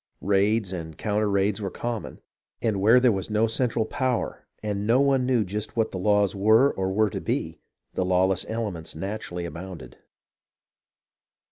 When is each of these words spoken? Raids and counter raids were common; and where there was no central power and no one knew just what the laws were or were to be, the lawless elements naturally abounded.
Raids 0.21 0.73
and 0.73 0.97
counter 0.97 1.29
raids 1.29 1.61
were 1.61 1.69
common; 1.69 2.21
and 2.59 2.81
where 2.81 2.99
there 2.99 3.11
was 3.11 3.29
no 3.29 3.45
central 3.45 3.85
power 3.85 4.47
and 4.63 4.87
no 4.87 4.99
one 4.99 5.27
knew 5.27 5.45
just 5.45 5.77
what 5.77 5.91
the 5.91 5.99
laws 5.99 6.35
were 6.35 6.73
or 6.73 6.91
were 6.91 7.11
to 7.11 7.21
be, 7.21 7.59
the 7.93 8.03
lawless 8.03 8.43
elements 8.49 8.95
naturally 8.95 9.45
abounded. 9.45 9.99